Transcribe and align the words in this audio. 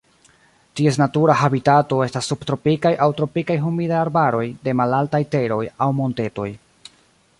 Ties 0.77 0.95
natura 1.01 1.35
habitato 1.41 1.99
estas 2.05 2.29
subtropikaj 2.31 2.93
aŭ 3.07 3.09
tropikaj 3.19 3.59
humidaj 3.67 4.01
arbaroj 4.07 4.43
de 4.67 4.75
malaltaj 4.81 5.23
teroj 5.37 5.63
aŭ 5.87 5.91
montetoj. 6.01 6.49